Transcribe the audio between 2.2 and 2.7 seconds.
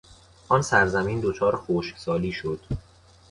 شد.